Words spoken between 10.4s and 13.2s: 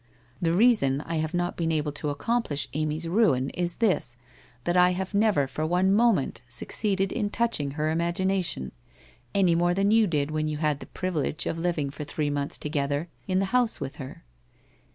you had the privilege of living for three months together